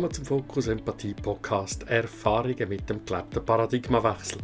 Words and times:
Willkommen 0.00 0.14
zum 0.14 0.24
Fokus 0.24 0.66
Empathie 0.68 1.12
Podcast 1.12 1.86
Erfahrungen 1.86 2.70
mit 2.70 2.88
dem 2.88 3.04
gelebten 3.04 3.44
Paradigmawechsel. 3.44 4.38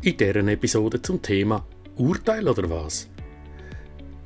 In 0.00 0.16
deren 0.16 0.48
Episode 0.48 1.02
zum 1.02 1.20
Thema 1.20 1.62
Urteil 1.96 2.48
oder 2.48 2.70
was? 2.70 3.10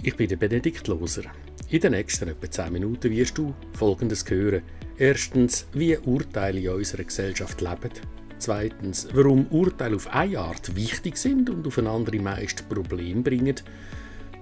Ich 0.05 0.15
bin 0.15 0.29
der 0.29 0.37
Benedikt 0.37 0.87
Loser. 0.87 1.25
In 1.69 1.81
den 1.81 1.91
nächsten 1.91 2.29
etwa 2.29 2.49
10 2.49 2.73
Minuten 2.73 3.11
wirst 3.11 3.37
du 3.37 3.53
Folgendes 3.73 4.25
hören. 4.31 4.63
Erstens, 4.97 5.67
wie 5.73 5.99
Urteile 5.99 6.61
in 6.61 6.69
unserer 6.69 7.03
Gesellschaft 7.03 7.61
leben. 7.61 7.91
Zweitens, 8.39 9.09
warum 9.13 9.49
Urteile 9.49 9.97
auf 9.97 10.07
eine 10.15 10.39
Art 10.39 10.77
wichtig 10.77 11.17
sind 11.17 11.51
und 11.51 11.67
auf 11.67 11.79
eine 11.79 11.91
andere 11.91 12.21
meist 12.21 12.69
Probleme 12.69 13.23
bringen. 13.23 13.57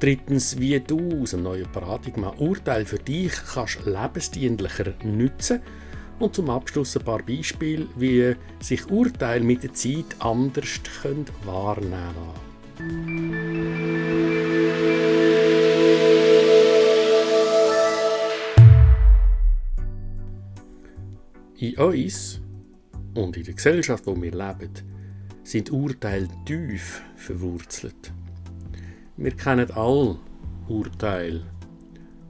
Drittens, 0.00 0.60
wie 0.60 0.78
du 0.80 1.22
aus 1.22 1.30
dem 1.30 1.44
neuen 1.44 1.72
Paradigma 1.72 2.34
Urteil 2.36 2.84
für 2.84 2.98
dich 2.98 3.32
kannst 3.54 3.86
lebensdienlicher 3.86 4.92
nutzen 5.02 5.62
und 6.18 6.34
zum 6.34 6.50
Abschluss 6.50 6.96
ein 6.96 7.04
paar 7.04 7.22
Beispiele, 7.22 7.86
wie 7.96 8.34
sich 8.60 8.90
Urteil 8.90 9.40
mit 9.40 9.62
der 9.62 9.74
Zeit 9.74 10.16
anders 10.18 10.80
können 11.02 11.26
wahrnehmen 11.44 12.46
In 21.58 21.74
uns 21.78 22.40
und 23.14 23.36
in 23.36 23.44
der 23.44 23.54
Gesellschaft, 23.54 24.06
wo 24.06 24.14
wir 24.20 24.30
leben, 24.30 24.72
sind 25.42 25.72
Urteile 25.72 26.28
tief 26.44 27.02
verwurzelt. 27.16 28.12
Wir 29.16 29.30
kennen 29.30 29.70
alle 29.70 30.18
Urteile. 30.68 31.55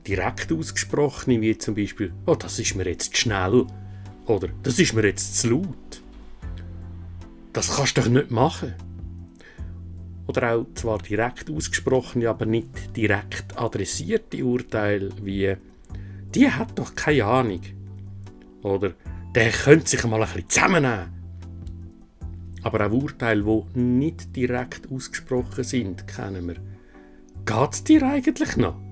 Direkt 0.06 0.52
ausgesprochene, 0.52 1.40
wie 1.40 1.58
zum 1.58 1.74
Beispiel, 1.74 2.12
oh, 2.26 2.36
das 2.36 2.58
ist 2.58 2.76
mir 2.76 2.86
jetzt 2.86 3.14
zu 3.14 3.22
schnell. 3.22 3.66
Oder, 4.26 4.48
das 4.62 4.78
ist 4.78 4.94
mir 4.94 5.04
jetzt 5.04 5.38
zu 5.38 5.50
laut. 5.50 6.02
Das 7.52 7.74
kannst 7.74 7.96
du 7.96 8.02
doch 8.02 8.08
nicht 8.08 8.30
machen. 8.30 8.74
Oder 10.26 10.56
auch 10.56 10.66
zwar 10.74 10.98
direkt 10.98 11.50
ausgesprochene, 11.50 12.28
aber 12.28 12.46
nicht 12.46 12.96
direkt 12.96 13.56
adressierte 13.56 14.44
Urteile 14.44 15.10
wie, 15.22 15.56
die 16.34 16.50
hat 16.50 16.78
doch 16.78 16.94
keine 16.94 17.24
Ahnung. 17.24 17.60
Oder, 18.62 18.94
der 19.34 19.50
könnte 19.50 19.88
sich 19.88 20.04
mal 20.04 20.22
ein 20.22 20.28
bisschen 20.28 20.48
zusammennehmen. 20.48 21.12
Aber 22.62 22.86
auch 22.86 22.92
Urteile, 22.92 23.42
die 23.74 23.78
nicht 23.78 24.34
direkt 24.34 24.90
ausgesprochen 24.90 25.62
sind, 25.62 26.06
kennen 26.08 26.48
wir. 26.48 26.56
Geht's 27.44 27.84
dir 27.84 28.02
eigentlich 28.02 28.56
noch? 28.56 28.85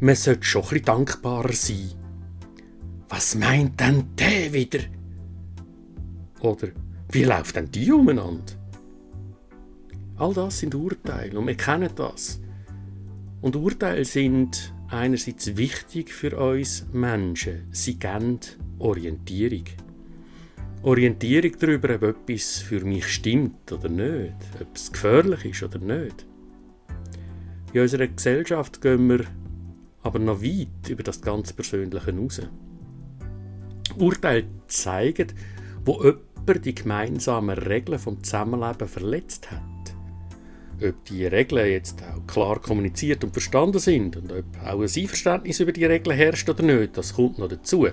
Man 0.00 0.14
sollte 0.14 0.44
schon 0.44 0.64
ein 0.70 0.82
dankbarer 0.82 1.52
sein. 1.52 1.90
Was 3.08 3.34
meint 3.34 3.80
denn 3.80 4.04
der 4.16 4.52
wieder? 4.52 4.80
Oder 6.40 6.68
wie 7.10 7.24
läuft 7.24 7.56
denn 7.56 7.70
die 7.70 7.90
umeinander? 7.90 8.52
All 10.16 10.34
das 10.34 10.60
sind 10.60 10.74
Urteile 10.74 11.38
und 11.38 11.46
wir 11.46 11.56
kennen 11.56 11.90
das. 11.96 12.40
Und 13.40 13.56
Urteile 13.56 14.04
sind 14.04 14.72
einerseits 14.88 15.56
wichtig 15.56 16.12
für 16.12 16.36
uns 16.36 16.86
Menschen. 16.92 17.66
Sie 17.72 17.98
geben 17.98 18.38
Orientierung. 18.78 19.64
Orientierung 20.82 21.52
darüber, 21.58 21.94
ob 21.94 22.02
etwas 22.02 22.58
für 22.58 22.84
mich 22.84 23.06
stimmt 23.06 23.70
oder 23.72 23.88
nicht, 23.88 24.34
ob 24.60 24.74
es 24.74 24.92
gefährlich 24.92 25.44
ist 25.44 25.62
oder 25.62 25.78
nicht. 25.78 26.26
In 27.72 27.82
unserer 27.82 28.06
Gesellschaft 28.06 28.80
gehen 28.80 29.08
wir 29.08 29.26
aber 30.02 30.18
noch 30.18 30.42
weit 30.42 30.88
über 30.88 31.02
das 31.02 31.20
ganz 31.20 31.52
Persönliche 31.52 32.06
hinaus. 32.06 32.40
Urteile 33.98 34.44
zeigen, 34.66 35.28
wo 35.84 36.02
jemand 36.02 36.64
die 36.64 36.74
gemeinsamen 36.74 37.58
Regeln 37.58 37.98
vom 37.98 38.22
Zusammenleben 38.22 38.88
verletzt 38.88 39.50
hat. 39.50 39.60
Ob 40.82 41.04
die 41.04 41.26
Regeln 41.26 41.70
jetzt 41.70 42.02
auch 42.02 42.26
klar 42.26 42.60
kommuniziert 42.60 43.22
und 43.22 43.32
verstanden 43.32 43.78
sind 43.78 44.16
und 44.16 44.32
ob 44.32 44.44
auch 44.64 44.80
ein 44.80 44.88
Einverständnis 44.96 45.60
über 45.60 45.72
die 45.72 45.84
Regeln 45.84 46.16
herrscht 46.16 46.48
oder 46.48 46.62
nicht, 46.62 46.96
das 46.96 47.14
kommt 47.14 47.38
noch 47.38 47.48
dazu. 47.48 47.88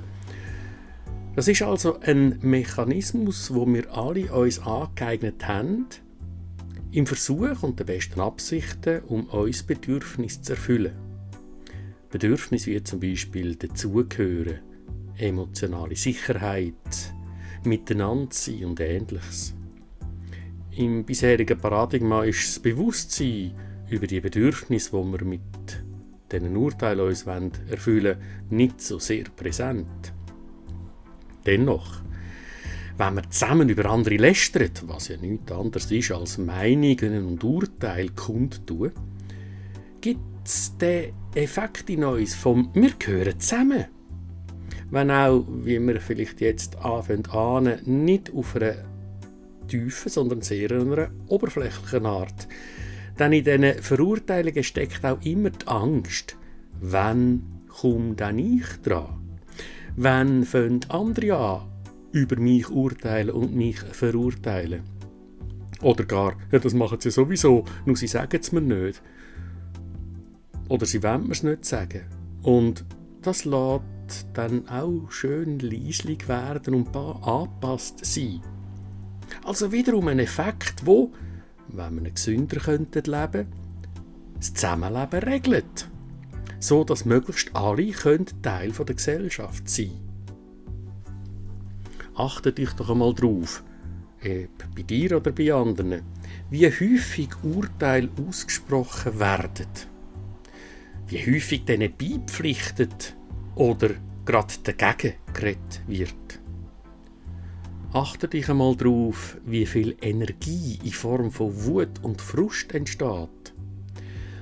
Das 1.35 1.47
ist 1.47 1.62
also 1.62 2.00
ein 2.00 2.40
Mechanismus, 2.41 3.53
wo 3.53 3.67
wir 3.67 3.94
alle 3.96 4.31
uns 4.31 4.59
angeeignet 4.59 5.47
haben, 5.47 5.85
im 6.91 7.06
Versuch 7.06 7.62
und 7.62 7.78
der 7.78 7.84
besten 7.84 8.22
Absichten, 8.22 9.03
um 9.03 9.25
uns 9.25 9.62
Bedürfnisse 9.63 10.41
zu 10.41 10.53
erfüllen. 10.53 11.06
Bedürfnisse 12.09 12.72
wie 12.72 12.84
zum 12.84 13.00
Beispiel 13.00 13.56
dazugehören, 13.56 14.59
emotionale 15.18 15.95
Sicherheit, 15.95 17.13
miteinander 17.63 18.29
sein 18.31 18.66
und 18.66 18.79
ähnliches. 18.79 19.53
Im 20.72 21.06
bisherigen 21.06 21.57
Paradigma 21.57 22.23
ist 22.23 22.47
das 22.47 22.59
Bewusstsein 22.59 23.53
über 23.90 24.07
die 24.07 24.19
Bedürfnisse, 24.19 24.91
die 24.91 25.12
wir 25.12 25.25
mit 25.25 25.41
diesen 26.31 26.56
Urteilen 26.56 27.07
uns 27.07 27.23
erfüllen 27.23 28.17
nicht 28.50 28.81
so 28.81 29.00
sehr 29.00 29.23
präsent. 29.35 30.13
Dennoch 31.46 32.01
wenn 32.97 33.13
man 33.13 33.29
zusammen 33.29 33.69
über 33.69 33.85
andere 33.85 34.17
lästert, 34.17 34.88
was 34.88 35.09
ja 35.09 35.17
nichts 35.17 35.51
anderes 35.51 35.91
ist 35.91 36.12
als 36.12 36.40
Meinungen 36.40 37.28
und 37.28 37.44
Urteile 37.44 38.09
kundtun, 38.09 38.91
gibt 40.01 40.37
es 40.47 40.78
den 40.78 41.12
Effekt 41.35 41.90
in 41.90 42.06
uns 42.06 42.34
vom 42.34 42.69
«Wir 42.74 42.91
gehören 42.97 43.38
zusammen». 43.38 43.85
Wenn 44.90 45.12
auch, 45.12 45.46
wie 45.50 45.78
wir 45.80 46.00
vielleicht 46.00 46.40
jetzt 46.40 46.78
anfangen 46.78 47.25
ahnen, 47.30 48.06
nicht 48.06 48.34
auf 48.34 48.56
einer 48.56 48.75
tiefen, 49.68 50.09
sondern 50.09 50.41
sehr 50.41 50.72
einer 50.72 51.09
oberflächlichen 51.28 52.06
Art. 52.06 52.47
Denn 53.19 53.34
in 53.34 53.44
diesen 53.44 53.84
Verurteilungen 53.84 54.63
steckt 54.63 55.06
auch 55.06 55.22
immer 55.22 55.50
die 55.50 55.68
Angst, 55.68 56.38
wann 56.79 57.64
komme 57.68 58.16
dann 58.16 58.40
ich 58.40 58.68
dran? 58.84 59.40
Wann 59.97 60.46
fangen 60.46 60.85
andere 60.88 61.35
an, 61.35 61.68
über 62.14 62.40
mich 62.40 62.69
urteilen 62.69 63.31
und 63.31 63.53
mich 63.53 63.79
verurteilen. 63.79 64.84
Oder 65.81 66.06
gar, 66.06 66.38
ja, 66.53 66.59
das 66.59 66.74
machen 66.74 67.02
sie 67.02 67.12
sowieso, 67.12 67.66
nur 67.85 67.97
sie 67.97 68.08
sagen 68.08 68.40
es 68.41 68.53
mir 68.53 68.62
nicht. 68.62 69.02
Oder 70.69 70.85
sie 70.85 71.03
wollen 71.03 71.31
es 71.31 71.44
nicht 71.44 71.66
sagen. 71.66 72.01
Und 72.44 72.85
das 73.22 73.45
lässt 73.45 74.28
dann 74.33 74.67
auch 74.69 75.11
schön 75.11 75.59
leislich 75.59 76.28
werden 76.28 76.73
und 76.73 76.95
angepasst 76.95 78.05
sein. 78.05 78.41
Also 79.44 79.72
wiederum 79.72 80.07
ein 80.07 80.19
Effekt, 80.19 80.85
wo, 80.85 81.11
wenn 81.67 82.03
wir 82.03 82.11
gesünder 82.11 82.59
könnten 82.59 83.03
leben, 83.03 83.47
das 84.35 84.53
Zusammenleben 84.53 85.19
regelt. 85.23 85.89
So 86.59 86.84
dass 86.84 87.05
möglichst 87.05 87.55
alle 87.55 87.91
Teil 88.41 88.72
der 88.72 88.95
Gesellschaft 88.95 89.69
sein 89.69 89.88
können 89.88 90.07
achtet 92.17 92.57
dich 92.57 92.72
doch 92.73 92.89
einmal 92.89 93.13
drauf, 93.13 93.63
ob 94.22 94.75
bei 94.75 94.81
dir 94.81 95.17
oder 95.17 95.31
bei 95.31 95.53
anderen, 95.53 96.01
wie 96.49 96.66
häufig 96.66 97.29
Urteile 97.44 98.09
ausgesprochen 98.28 99.19
werden. 99.19 99.67
Wie 101.07 101.19
häufig 101.19 101.66
denen 101.66 101.94
beipflichtet 101.97 103.16
oder 103.56 103.91
gerade 104.25 104.53
dagegen 104.63 105.16
geredet 105.34 105.81
wird. 105.88 106.40
Achte 107.94 108.28
dich 108.28 108.50
einmal 108.50 108.75
darauf, 108.75 109.38
wie 109.46 109.66
viel 109.66 109.96
Energie 110.01 110.78
in 110.84 110.91
Form 110.91 111.31
von 111.31 111.66
Wut 111.66 112.03
und 112.03 112.22
Frust 112.22 112.75
entsteht, 112.75 113.53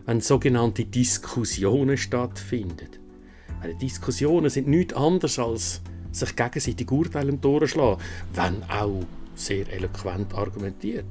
wenn 0.05 0.19
sogenannte 0.19 0.85
Diskussionen 0.85 1.97
stattfinden. 1.97 2.90
Weil 3.61 3.75
Diskussionen 3.75 4.49
sind 4.49 4.67
nichts 4.67 4.95
anderes 4.95 5.37
als 5.37 5.81
sich 6.11 6.35
gegenseitig 6.35 6.91
Urteile 6.91 7.31
um 7.31 7.40
die 7.40 7.67
schlagen, 7.67 8.01
wenn 8.34 8.63
auch 8.63 9.05
sehr 9.35 9.72
eloquent 9.72 10.34
argumentiert. 10.34 11.05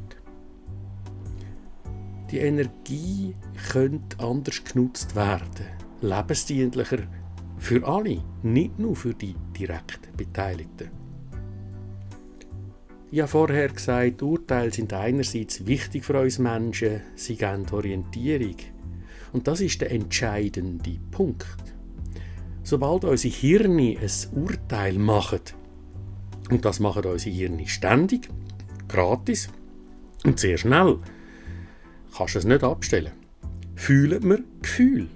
Die 2.31 2.39
Energie 2.39 3.35
könnte 3.71 4.19
anders 4.19 4.63
genutzt 4.65 5.15
werden, 5.15 5.67
lebensdienlicher 6.01 6.99
für 7.59 7.87
alle, 7.87 8.23
nicht 8.43 8.79
nur 8.79 8.97
für 8.97 9.15
die 9.15 9.35
direkt 9.57 10.17
Beteiligten. 10.17 10.91
Ich 13.11 13.21
habe 13.21 13.29
vorher 13.29 13.69
gesagt, 13.69 14.23
Urteile 14.23 14.73
sind 14.73 14.93
einerseits 14.93 15.67
wichtig 15.67 16.05
für 16.05 16.21
uns 16.21 16.39
Menschen, 16.39 17.03
sie 17.15 17.37
geben 17.37 17.67
Orientierung. 17.71 18.57
Und 19.33 19.47
das 19.47 19.61
ist 19.61 19.81
der 19.81 19.93
entscheidende 19.93 20.99
Punkt 21.11 21.75
sobald 22.65 23.05
unsere 23.05 23.33
Hirne 23.33 23.97
ein 24.01 24.43
Urteil 24.43 24.99
machen, 24.99 25.41
und 26.51 26.65
das 26.65 26.81
machen 26.81 27.05
unsere 27.05 27.35
Hirne 27.35 27.69
ständig, 27.69 28.29
gratis 28.89 29.49
und 30.25 30.41
sehr 30.41 30.57
schnell, 30.57 30.99
kannst 32.17 32.35
du 32.35 32.39
es 32.39 32.45
nicht 32.45 32.63
abstellen. 32.63 33.13
Fühlen 33.75 34.23
wir 34.29 34.45
Gefühl. 34.63 35.09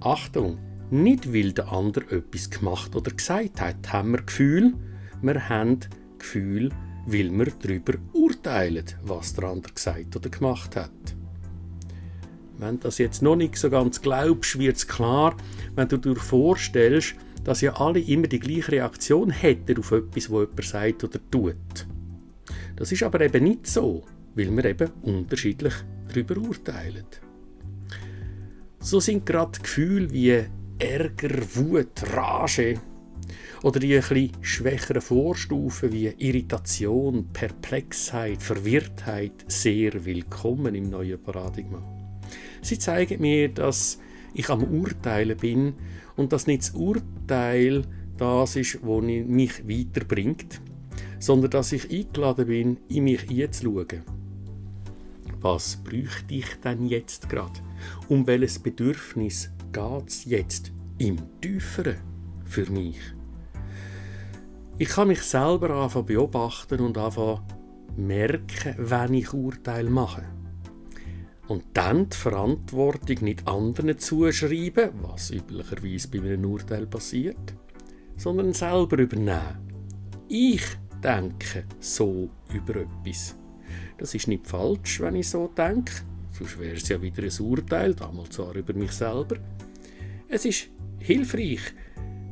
Achtung, 0.00 0.58
Nicht, 0.90 1.32
weil 1.32 1.52
der 1.52 1.72
andere 1.72 2.18
etwas 2.18 2.50
gemacht 2.50 2.94
oder 2.94 3.10
gesagt 3.10 3.60
hat, 3.60 3.92
haben 3.92 4.12
wir 4.12 4.22
Gefühl. 4.22 4.74
Wir 5.22 5.48
haben 5.48 5.80
Gefühl, 6.18 6.70
weil 7.06 7.30
wir 7.30 7.46
darüber 7.60 7.94
urteilen, 8.12 8.84
was 9.02 9.34
der 9.34 9.44
andere 9.44 9.72
gesagt 9.72 10.14
oder 10.14 10.28
gemacht 10.28 10.76
hat. 10.76 10.90
Wenn 12.58 12.78
das 12.80 12.98
jetzt 12.98 13.22
noch 13.22 13.34
nicht 13.34 13.56
so 13.56 13.70
ganz 13.70 14.00
glaubst, 14.00 14.58
wird 14.58 14.76
es 14.76 14.86
klar, 14.86 15.36
wenn 15.74 15.88
du 15.88 15.96
dir 15.96 16.16
vorstellst, 16.16 17.16
dass 17.42 17.62
ja 17.62 17.74
alle 17.76 18.00
immer 18.00 18.26
die 18.26 18.38
gleiche 18.38 18.72
Reaktion 18.72 19.30
hätten 19.30 19.78
auf 19.78 19.90
etwas, 19.90 20.30
was 20.30 20.40
jemand 20.40 20.64
sagt 20.64 21.04
oder 21.04 21.18
tut. 21.30 21.86
Das 22.76 22.92
ist 22.92 23.02
aber 23.02 23.20
eben 23.22 23.44
nicht 23.44 23.66
so, 23.66 24.04
weil 24.34 24.50
wir 24.56 24.64
eben 24.64 24.90
unterschiedlich 25.02 25.74
darüber 26.08 26.36
urteilen. 26.38 27.06
So 28.80 29.00
sind 29.00 29.24
gerade 29.24 29.58
Gefühle 29.60 30.12
wie 30.12 30.44
Ärger, 30.78 31.42
Wut, 31.54 32.02
Rage 32.12 32.74
oder 33.62 33.80
die 33.80 33.94
etwas 33.94 34.28
schwächeren 34.42 35.00
Vorstufen 35.00 35.92
wie 35.92 36.08
Irritation, 36.18 37.28
Perplexheit, 37.32 38.42
Verwirrtheit 38.42 39.32
sehr 39.46 40.04
willkommen 40.04 40.74
im 40.74 40.90
neuen 40.90 41.22
Paradigma. 41.22 41.82
Sie 42.60 42.78
zeigen 42.78 43.22
mir, 43.22 43.48
dass 43.48 43.98
ich 44.34 44.50
am 44.50 44.64
Urteilen 44.64 45.38
bin 45.38 45.74
und 46.16 46.32
dass 46.32 46.46
nicht 46.46 46.62
das 46.62 46.70
Urteil 46.70 47.82
das 48.18 48.56
ist, 48.56 48.80
was 48.82 49.02
mich 49.02 49.66
weiterbringt, 49.66 50.60
sondern 51.18 51.50
dass 51.50 51.72
ich 51.72 51.90
eingeladen 51.90 52.46
bin, 52.46 52.76
in 52.88 53.04
mich 53.04 53.30
einzuschauen. 53.30 54.02
Was 55.44 55.76
bräuchte 55.76 56.36
ich 56.36 56.58
denn 56.64 56.86
jetzt 56.86 57.28
gerade? 57.28 57.60
Um 58.08 58.26
welches 58.26 58.58
Bedürfnis 58.58 59.50
geht 59.72 60.08
es 60.08 60.24
jetzt 60.24 60.72
im 60.96 61.18
Tieferen 61.42 61.98
für 62.46 62.64
mich? 62.70 62.98
Ich 64.78 64.88
kann 64.88 65.08
mich 65.08 65.20
selber 65.20 65.68
anfangen 65.68 66.06
beobachten 66.06 66.80
und 66.80 66.96
anfangen 66.96 67.42
merken, 67.94 68.74
wenn 68.78 69.12
ich 69.12 69.34
Urteil 69.34 69.90
mache. 69.90 70.24
Und 71.46 71.64
dann 71.74 72.08
die 72.08 72.16
Verantwortung 72.16 73.16
nicht 73.20 73.46
anderen 73.46 73.98
zuschreiben, 73.98 74.92
was 75.02 75.30
üblicherweise 75.30 76.08
bei 76.08 76.20
einem 76.20 76.46
Urteil 76.46 76.86
passiert, 76.86 77.54
sondern 78.16 78.54
selber 78.54 78.96
übernehmen. 78.96 79.58
Ich 80.26 80.64
denke 81.02 81.66
so 81.80 82.30
über 82.50 82.76
etwas. 82.76 83.36
Das 83.98 84.14
ist 84.14 84.28
nicht 84.28 84.46
falsch, 84.46 85.00
wenn 85.00 85.16
ich 85.16 85.28
so 85.28 85.48
denke, 85.56 85.92
sonst 86.32 86.58
wäre 86.58 86.76
es 86.76 86.88
ja 86.88 87.00
wieder 87.00 87.22
ein 87.22 87.46
Urteil, 87.46 87.94
damals 87.94 88.30
zwar 88.30 88.54
über 88.54 88.74
mich 88.74 88.92
selber. 88.92 89.36
Es 90.28 90.44
ist 90.44 90.68
hilfreich, 90.98 91.60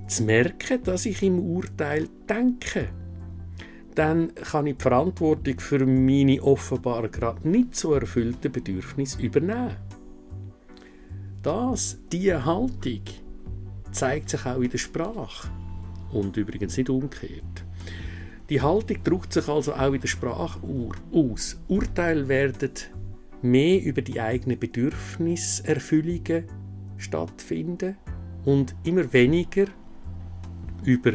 zu 0.08 0.24
merken, 0.24 0.82
dass 0.82 1.06
ich 1.06 1.22
im 1.22 1.38
Urteil 1.38 2.08
denke. 2.28 2.88
Dann 3.94 4.34
kann 4.34 4.66
ich 4.66 4.76
die 4.76 4.82
Verantwortung 4.82 5.60
für 5.60 5.86
meine 5.86 6.42
offenbar 6.42 7.08
gerade 7.08 7.48
nicht 7.48 7.76
so 7.76 7.94
erfüllten 7.94 8.50
Bedürfnisse 8.50 9.20
übernehmen. 9.20 9.76
Das, 11.42 11.98
diese 12.10 12.44
Haltung, 12.44 13.02
zeigt 13.90 14.30
sich 14.30 14.46
auch 14.46 14.60
in 14.60 14.70
der 14.70 14.78
Sprache. 14.78 15.50
Und 16.12 16.36
übrigens 16.36 16.76
nicht 16.76 16.90
umgekehrt. 16.90 17.64
Die 18.52 18.60
Haltung 18.60 19.02
drückt 19.02 19.32
sich 19.32 19.48
also 19.48 19.72
auch 19.72 19.94
in 19.94 20.00
der 20.02 20.08
Sprache 20.08 20.60
aus. 21.10 21.58
Urteile 21.68 22.28
werden 22.28 22.72
mehr 23.40 23.82
über 23.82 24.02
die 24.02 24.20
eigenen 24.20 24.58
Bedürfniserfüllungen 24.58 26.44
stattfinden 26.98 27.96
und 28.44 28.74
immer 28.84 29.10
weniger 29.14 29.64
über 30.84 31.12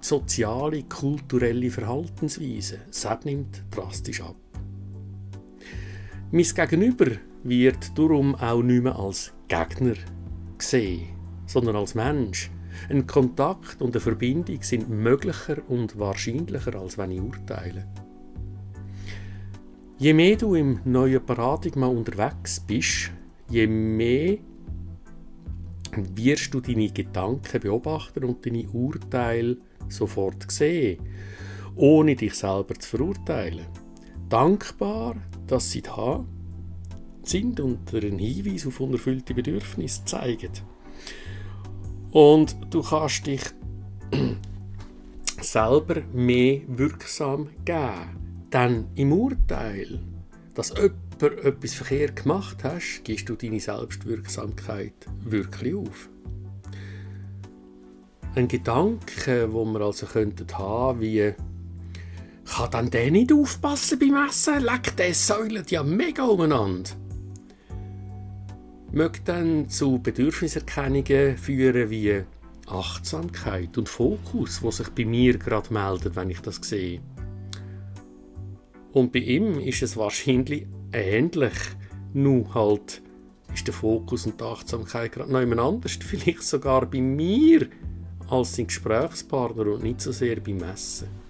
soziale, 0.00 0.84
kulturelle 0.84 1.70
Verhaltensweisen. 1.70 2.78
Das 2.86 3.06
nimmt 3.26 3.62
drastisch 3.70 4.22
ab. 4.22 4.36
Mein 6.30 6.44
Gegenüber 6.44 7.10
wird 7.42 7.98
darum 7.98 8.36
auch 8.36 8.62
nicht 8.62 8.84
mehr 8.84 8.98
als 8.98 9.34
Gegner 9.48 9.96
gesehen, 10.56 11.08
sondern 11.44 11.76
als 11.76 11.94
Mensch, 11.94 12.50
ein 12.88 13.06
Kontakt 13.06 13.80
und 13.80 13.94
eine 13.94 14.00
Verbindung 14.00 14.62
sind 14.62 14.88
möglicher 14.88 15.58
und 15.68 15.98
wahrscheinlicher, 15.98 16.74
als 16.74 16.98
wenn 16.98 17.10
ich 17.10 17.20
urteile. 17.20 17.86
Je 19.98 20.14
mehr 20.14 20.36
du 20.36 20.54
im 20.54 20.80
neuen 20.84 21.24
Paradigma 21.24 21.86
unterwegs 21.86 22.60
bist, 22.60 23.12
je 23.48 23.66
mehr 23.66 24.38
wirst 26.14 26.54
du 26.54 26.60
deine 26.60 26.90
Gedanken 26.90 27.60
beobachten 27.60 28.24
und 28.24 28.44
deine 28.44 28.68
Urteile 28.70 29.58
sofort 29.88 30.50
sehen, 30.50 30.98
ohne 31.76 32.16
dich 32.16 32.34
selber 32.34 32.74
zu 32.74 32.96
verurteilen. 32.96 33.66
Dankbar, 34.28 35.16
dass 35.46 35.70
sie 35.70 35.82
da 35.82 36.24
sind 37.22 37.60
und 37.60 37.94
einen 37.94 38.18
Hinweis 38.18 38.66
auf 38.66 38.80
unerfüllte 38.80 39.34
Bedürfnisse 39.34 40.04
zeigen. 40.04 40.52
Und 42.12 42.56
du 42.70 42.82
kannst 42.82 43.26
dich 43.26 43.40
selber 45.40 46.02
mehr 46.12 46.60
wirksam 46.68 47.48
geben. 47.64 48.48
Denn 48.52 48.86
im 48.94 49.12
Urteil, 49.12 49.98
dass 50.54 50.74
jemand 50.76 51.44
etwas 51.44 51.72
verkehrt 51.72 52.22
gemacht 52.22 52.62
hast, 52.64 53.02
gibst 53.04 53.28
du 53.28 53.34
deine 53.34 53.60
Selbstwirksamkeit 53.60 55.06
wirklich 55.24 55.74
auf. 55.74 56.10
Ein 58.34 58.48
Gedanke, 58.48 59.50
wo 59.52 59.64
wir 59.64 59.80
also 59.80 60.06
könnten 60.06 60.46
haben, 60.56 61.00
wie 61.00 61.34
kann 62.44 62.70
dann 62.70 62.90
der 62.90 63.10
nicht 63.10 63.32
aufpassen 63.32 63.98
beim 63.98 64.26
Essen? 64.28 64.62
Leckt 64.62 64.98
der 64.98 65.14
säulet 65.14 65.70
ja 65.70 65.82
mega 65.82 66.24
umeinander 66.24 66.90
möge 68.92 69.20
dann 69.24 69.68
zu 69.68 69.98
Bedürfniserkennungen 69.98 71.36
führen 71.36 71.90
wie 71.90 72.22
Achtsamkeit 72.66 73.76
und 73.78 73.88
Fokus, 73.88 74.62
wo 74.62 74.70
sich 74.70 74.88
bei 74.90 75.04
mir 75.04 75.38
gerade 75.38 75.72
meldet, 75.72 76.14
wenn 76.16 76.30
ich 76.30 76.40
das 76.40 76.56
sehe. 76.56 77.00
Und 78.92 79.12
bei 79.12 79.20
ihm 79.20 79.58
ist 79.58 79.82
es 79.82 79.96
wahrscheinlich 79.96 80.66
ähnlich, 80.92 81.54
nur 82.12 82.54
halt 82.54 83.02
ist 83.54 83.66
der 83.66 83.74
Fokus 83.74 84.26
und 84.26 84.40
die 84.40 84.44
Achtsamkeit 84.44 85.12
gerade 85.12 85.32
noch 85.32 85.40
jemand 85.40 85.60
anders, 85.60 85.92
vielleicht 86.00 86.42
sogar 86.42 86.86
bei 86.86 87.00
mir 87.00 87.68
als 88.28 88.56
sein 88.56 88.66
Gesprächspartner 88.66 89.66
und 89.66 89.82
nicht 89.82 90.00
so 90.00 90.12
sehr 90.12 90.40
beim 90.40 90.62
Essen. 90.62 91.21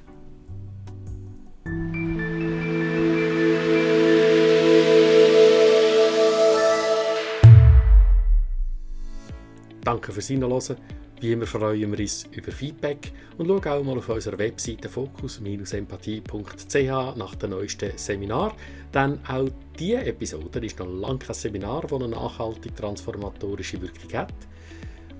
Danke 9.92 10.11
fürs 10.11 10.28
Hinhören. 10.28 10.76
Wie 11.20 11.32
immer 11.32 11.44
freuen 11.44 11.92
wir 11.92 11.99
uns 11.99 12.26
über 12.32 12.50
Feedback 12.50 13.12
und 13.37 13.46
schau 13.46 13.56
auch 13.56 13.84
mal 13.84 13.99
auf 13.99 14.08
unserer 14.08 14.38
Webseite 14.38 14.88
fokus-empathie.ch 14.88 17.16
nach 17.16 17.34
dem 17.34 17.50
neuesten 17.50 17.90
Seminar. 17.96 18.56
Denn 18.94 19.18
auch 19.28 19.50
diese 19.78 20.06
Episode 20.06 20.64
ist 20.64 20.78
noch 20.78 20.87
lange 20.87 21.18
kein 21.18 21.34
Seminar, 21.34 21.82
das 21.82 21.92
eine 21.92 22.08
nachhaltig 22.08 22.75
transformatorische 22.75 23.82
Wirkung 23.82 24.14
hat. 24.14 24.32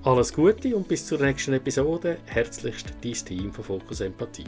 Alles 0.01 0.33
Gute 0.33 0.75
und 0.75 0.87
bis 0.87 1.05
zur 1.05 1.19
nächsten 1.19 1.53
Episode. 1.53 2.17
Herzlichst 2.25 2.95
dein 3.03 3.13
Team 3.13 3.53
von 3.53 3.63
Fokus 3.63 4.01
Empathie. 4.01 4.47